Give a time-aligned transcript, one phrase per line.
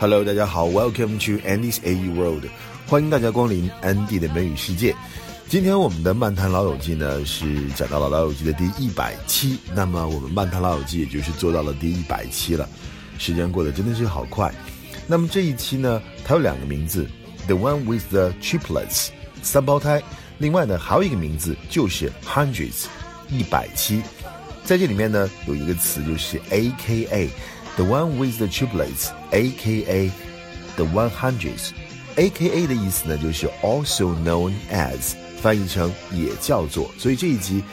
[0.00, 2.46] Hello，大家好，Welcome to Andy's A E World，
[2.86, 4.96] 欢迎大家光临 Andy 的美语世界。
[5.46, 12.66] 今天我们的漫谈老友记呢是讲到了老友记的第一百期，那么我们漫谈老友记也就是做到了第一百期了，
[13.18, 14.50] 时间过得真的是好快。
[15.06, 17.06] 那么这一期呢，它有两个名字
[17.46, 19.08] ，The One with the Triplets，
[19.42, 20.02] 三胞胎。
[20.38, 22.86] 另外呢，还有一个名字就是 Hundreds，
[23.28, 24.00] 一百期。
[24.64, 27.28] 在这里面呢，有一个词就是 Aka
[27.80, 30.12] The One with the Triplets，A K A
[30.76, 36.90] The One Hundreds，A K A 的意思呢就是 Also known as，翻译成也叫做。
[36.98, 37.64] 所以这一集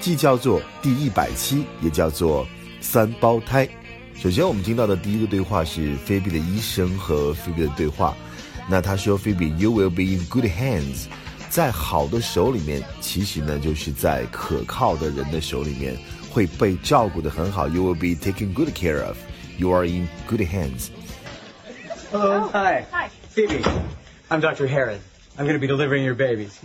[0.00, 2.48] 既叫做第一百期，也叫做
[2.80, 3.68] 三胞胎。
[4.14, 8.16] 首先我们听到的第一个对话是菲比的医生和菲比的对话。
[8.66, 11.04] 那他说：“菲比，You will be in good hands，
[11.50, 15.98] 在好的手里面，其实呢就是在可靠的人的手里面。”
[16.30, 17.66] 会被照顾得很好。
[17.66, 19.16] You will be taken good care of.
[19.60, 20.90] You are in good hands.
[22.10, 22.44] Hello.
[22.44, 22.86] Oh, hi.
[22.90, 23.08] Hi.
[23.08, 23.62] Phoebe.
[24.30, 24.66] I'm Dr.
[24.66, 25.02] Herod.
[25.36, 26.58] I'm going to be delivering your babies.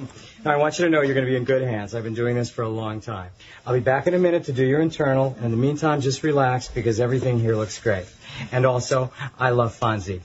[0.45, 1.93] Now, I want you to know you're going to be in good hands.
[1.93, 3.31] I've been doing this for a long time.
[3.67, 5.35] I'll be back in a minute to do your internal.
[5.41, 8.05] In the meantime, just relax because everything here looks great.
[8.53, 10.21] And also, I love Fonzie.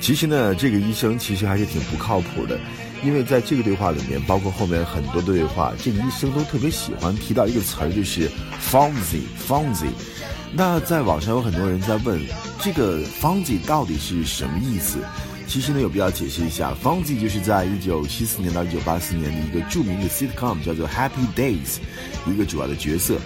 [0.00, 2.58] 其实呢，这个医生其实还是挺不靠谱的。
[3.04, 8.28] 因为在这个对话里面，包括后面很多对话，这个医生都特别喜欢提到一个词儿，就是
[8.70, 9.92] Fonzie，Fonzie。
[10.52, 12.20] 那在网上有很多人在问，
[12.60, 14.98] 这个 Fonzie 到底是什么意思？
[15.46, 21.78] 其实呢，有必要解释一下，Fonzie 就是在一九七四年到一九八四年的一个著名的 sitcom 叫做 Happy Days
[22.26, 23.20] 一个主要的角色。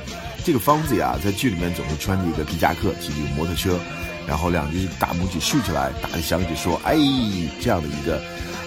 [0.44, 3.80] 这个 Fonzie 啊，在剧里面总是穿着一个皮夹克，骑着摩托车，
[4.26, 6.96] 然后两只大拇指竖起来，打着响指说：“哎，
[7.60, 8.20] 这样的一个。”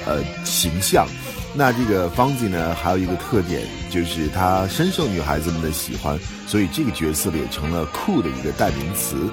[0.07, 1.07] 呃，形象，
[1.55, 9.27] 那这个方子呢，还有一个特点，就是他深受女孩子们的喜欢，所以这个角色也成了酷的一个代名词。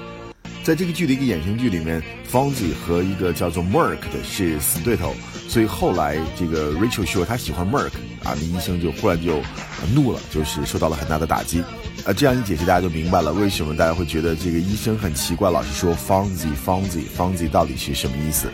[0.63, 5.13] 在这个剧的一个衍生剧里面，方子和一个叫做 Mark 的是死对头，
[5.47, 7.91] 所以后来这个 Rachel 说他喜欢 Mark，
[8.23, 9.43] 啊，那医生就忽然就
[9.93, 11.63] 怒了，就是受到了很大的打击。
[12.05, 18.51] 啊，这样一解释，大家就明白了为什么大家会觉得这个医生很奇怪，老是说方子方子方子到底是什么意思。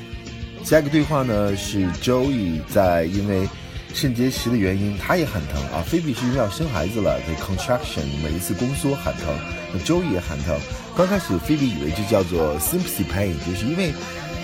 [0.63, 3.49] 下一个对话呢是 Joey 在因为
[3.91, 5.81] 肾结石的原因，他也很疼啊。
[5.83, 9.35] 菲比是因为要生孩子了，这 contraction 每一次宫缩很疼，
[9.73, 10.55] 那 Joey 也很疼。
[10.95, 13.91] 刚开始菲比以为这叫做 sympathy pain，就是因为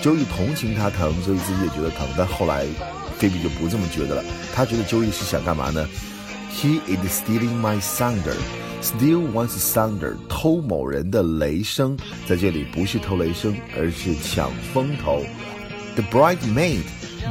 [0.02, 2.08] Joey 同情他疼，所以自己也觉得疼。
[2.18, 2.66] 但后来
[3.18, 5.88] 菲比就不这么觉得了，他觉得 Joey 是想干嘛呢
[6.52, 8.34] ？He is stealing my thunder
[8.85, 11.97] thunder，steal one's thunder，偷某人的雷声，
[12.27, 15.23] 在这里不是偷雷声，而是抢风头。
[15.95, 16.83] The bridesmaid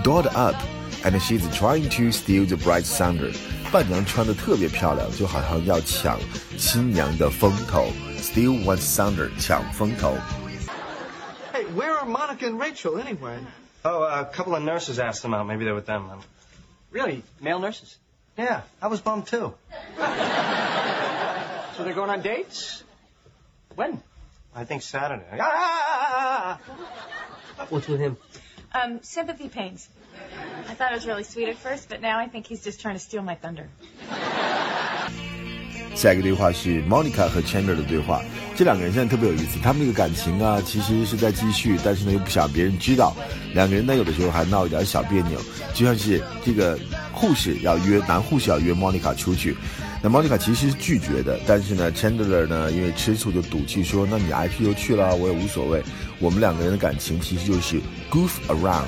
[0.03, 0.57] dolled up,
[1.03, 3.35] and she's trying to steal the bride's thunder.
[3.73, 6.19] 伴娘穿的特别漂亮，就好像要抢
[6.59, 7.87] 新娘的风头。
[8.19, 10.17] Steal one's thunder，抢风头。
[11.53, 13.39] Hey, where are Monica and Rachel anyway?
[13.83, 15.47] Oh, a couple of nurses asked them out.
[15.47, 16.11] Maybe they're with them.
[16.93, 17.23] Really?
[17.41, 17.97] Male nurses?
[18.37, 19.55] Yeah, I was bummed too.
[21.77, 22.85] So they're going on dates?
[23.75, 24.01] When?
[24.55, 25.39] I think Saturday.
[25.39, 26.59] Ah!
[27.69, 28.17] What's with him?
[28.73, 29.89] Um, sympathy pains.
[30.69, 32.95] I thought it was really sweet at first, but now I think he's just trying
[32.95, 33.69] to steal my thunder.
[35.95, 38.23] 下一个对话是 Monica 和 Chandler 的对话，
[38.57, 43.15] 这两个人现在特别有意思，他们这个感情啊，其实是在继续，但是呢又不想别人知道，
[43.55, 45.39] 两个人呢有的时候还闹一点小别扭，
[45.75, 46.79] 就像是这个
[47.13, 49.57] 护士要约男护士要约 Monica 出去。
[50.08, 55.82] 那 Monica 其实是拒绝的，但是呢，Chandler 呢，因为吃醋就赌气说：“那你 I P 就去了，我也无所谓。”
[56.22, 58.86] 我们两个人的感情其实就是 goof around。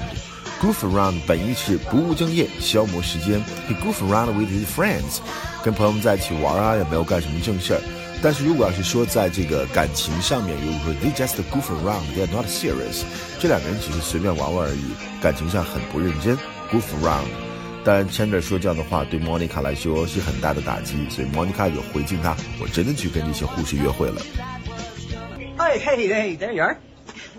[0.62, 3.44] goof around 本意是不务正业，消磨时间。
[3.68, 5.18] He goof around with his friends，
[5.64, 7.82] 跟朋友们在一起玩啊，也没有干什么正事儿。
[8.22, 13.02] 但是如果要是说在这个感情上面，如果说 they just goof around，they are not serious，
[13.40, 16.38] 这两个人只是随便玩玩而已，感情上很不认真。
[16.70, 17.47] goof around。
[17.87, 24.23] 但 Chandler 说这样的话对 Monica 来说是很大的打击，所以 Monica 有回敬他：“我真的去跟这些护士约会了。”
[25.59, 26.79] Hey, hey, hey, there you are.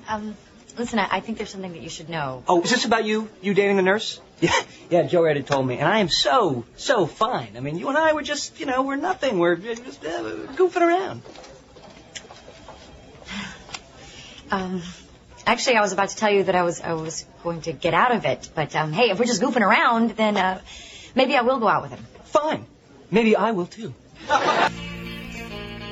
[0.07, 0.35] Um,
[0.77, 2.43] listen, I, I think there's something that you should know.
[2.47, 3.27] Oh, is this about you?
[3.41, 4.19] You dating the nurse?
[4.39, 4.51] Yeah,
[4.89, 5.03] yeah.
[5.03, 7.55] Joe already told me, and I am so, so fine.
[7.55, 9.39] I mean, you and I were just, you know, we're nothing.
[9.39, 11.21] We're just uh, goofing around.
[14.51, 14.81] Um,
[15.48, 17.94] Actually, I was about to tell you that I was I was going to get
[17.94, 20.60] out of it, but um, hey, if we're just goofing around, then uh,
[21.14, 22.04] maybe I will go out with him.
[22.26, 22.66] Fine,
[23.10, 23.94] maybe I will too.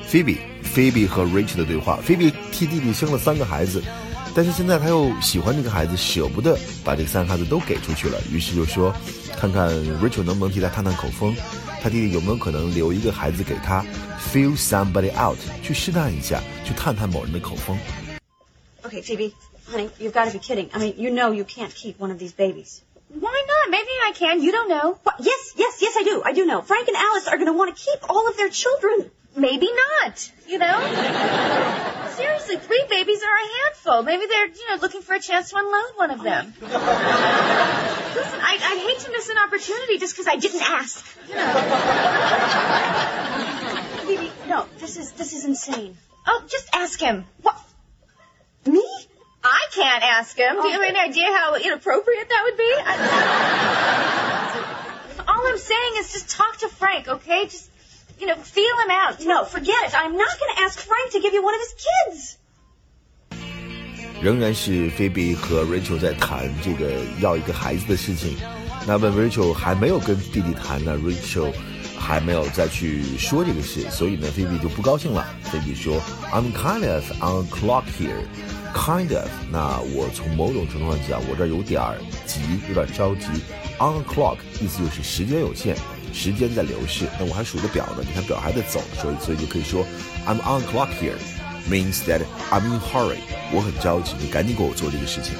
[0.05, 3.81] Phoebe Phoebe 和 Rachel 的对话，Phoebe 替弟弟生了三个孩子，
[4.35, 8.93] 但是现在他又喜欢这个孩子，舍不得把这三个孩子都给出去了，于是就说，
[9.39, 9.69] 看看
[9.99, 11.35] Rachel 能不能替他探探口风，
[11.81, 13.83] 他弟弟有没有可能留一个孩子给他
[14.31, 17.75] ，feel somebody out，去试探一下，去探探某人的口风。
[18.87, 19.35] Okay, Phoebe,
[19.69, 20.69] honey, you've got to be kidding.
[20.73, 22.81] I mean, you know you can't keep one of these babies.
[23.09, 23.69] Why not?
[23.69, 24.41] Maybe I can.
[24.41, 24.97] You don't know.
[25.03, 25.15] What?
[25.19, 26.21] Yes, yes, yes, I do.
[26.23, 26.61] I do know.
[26.61, 29.11] Frank and Alice are going to want to keep all of their children.
[29.35, 30.31] Maybe not.
[30.47, 30.79] You know?
[32.15, 34.03] Seriously, three babies are a handful.
[34.03, 36.53] Maybe they're, you know, looking for a chance to unload one of them.
[36.61, 36.71] Listen,
[38.39, 41.05] I, I'd hate to miss an opportunity just because I didn't ask.
[41.27, 41.53] You know.
[44.07, 45.97] Phoebe, no, this is this is insane.
[46.25, 47.25] Oh, just ask him.
[47.41, 47.57] What?
[49.46, 49.46] Me?
[49.46, 50.60] I can't ask him.
[50.62, 52.72] Do you have any idea how inappropriate that would be?
[52.84, 52.94] I...
[55.26, 57.46] All I'm saying is just talk to Frank, okay?
[57.46, 57.70] Just,
[58.18, 59.20] you know, feel him out.
[59.24, 59.94] No, forget it.
[59.94, 62.38] I'm not going to ask Frank to give you one of his kids.
[64.22, 68.38] 仍然是菲比和 Rachel 在谈这个要一个孩子的事情。
[68.86, 71.52] 那么 Rachel 还没有跟弟弟谈呢，Rachel
[72.07, 75.27] 还没有再去说这个事，所以呢，菲比就不高兴了。
[75.51, 76.01] 菲比说
[76.31, 78.23] ：“I'm kind of on a clock here。”
[78.73, 82.39] Kind of，那我从某种程度上讲，我这儿有点儿急，
[82.69, 83.25] 有点着急。
[83.77, 85.75] On a clock，意思就是时间有限，
[86.13, 87.07] 时间在流逝。
[87.19, 89.85] 那我还数着表呢，你看表还在走，所以所以就可以说
[90.25, 92.21] I'm on a clock here，means that
[92.51, 93.17] I'm in hurry，
[93.51, 95.33] 我很着急，你赶紧给我做这个事情。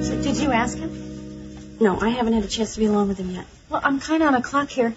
[0.00, 1.03] So, did you ask him?
[1.83, 3.45] No, I haven't had a chance to be alone with him yet.
[3.69, 4.93] Well, I'm kind of on a clock here.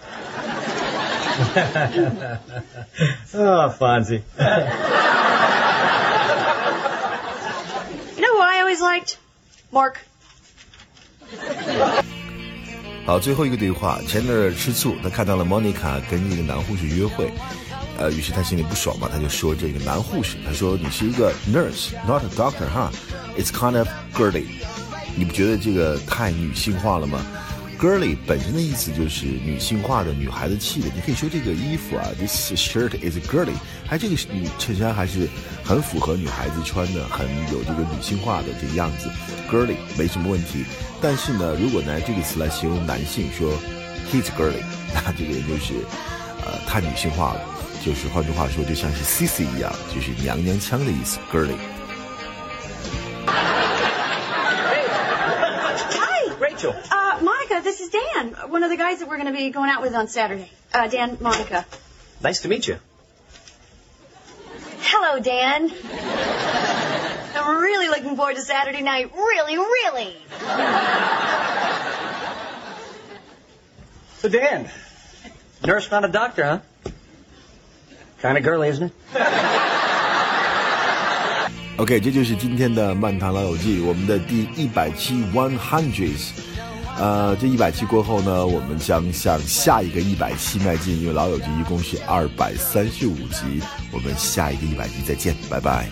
[3.33, 4.21] Oh, Fonzie.
[8.15, 9.17] You know who I always liked?
[9.71, 9.99] Mark.
[13.05, 17.33] 好，最后一个对话，Chandler 吃醋，他看到了 Monica 跟一个男护士约会，
[17.97, 22.91] 呃，于是他心里不爽嘛，他就说这个男护士，他说你是一个 nurse，not a doctor 哈，
[23.37, 24.45] it's kind of girly，
[25.18, 27.20] 你不觉得这个太女性化了吗
[27.76, 33.54] ？girly 本身的意思就是女性化的、女孩子气的，你可以说这个衣服啊，this shirt is girly，
[33.84, 35.28] 还这个女衬衫还是
[35.64, 39.10] 很符合女孩子穿的，很有这个女性化的这个样子
[39.50, 40.64] ，girly 没什么问题。
[41.00, 43.52] 但是呢，如果拿这个词来形容男性，说
[44.12, 44.62] he's girly，
[44.94, 45.74] 那这个人就是
[46.46, 47.40] 呃太女性化了，
[47.84, 51.56] 就是换句话说，就像是 sissy 一样，就是娘娘腔的意思，girly。
[56.58, 56.74] Rachel.
[56.90, 59.70] Uh, Monica, this is Dan, one of the guys that we're going to be going
[59.70, 60.50] out with on Saturday.
[60.74, 61.64] Uh, Dan, Monica.
[62.20, 62.78] Nice to meet you.
[64.80, 65.70] Hello, Dan.
[67.36, 69.12] I'm really looking forward to Saturday night.
[69.14, 70.16] Really, really.
[74.18, 74.68] So, Dan,
[75.64, 76.60] nurse, not a doctor, huh?
[78.20, 79.57] Kind of girly, isn't it?
[81.78, 86.30] OK，这就是今天的《漫谈老友记》，我们的第一百期 One Hundreds。
[86.98, 95.88] 呃，这一百期过后呢，我们将向下一个一百期迈进，因为老友记一共是二百三十五集，我们下一个一百集再见，拜拜。